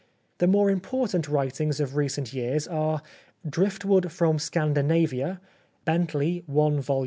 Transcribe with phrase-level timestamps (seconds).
[0.39, 3.03] The more important writings of recent years are:—'
[3.47, 5.39] Driftwood from Scandinavia'
[5.85, 6.99] (Bentley, i vol.